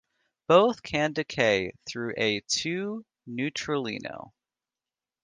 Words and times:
Both 0.47 0.81
can 0.81 1.13
decay 1.13 1.73
through 1.85 2.15
a 2.17 2.39
to 2.39 3.05
neutralino. 3.29 4.31